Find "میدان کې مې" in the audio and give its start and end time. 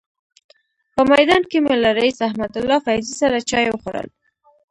1.11-1.75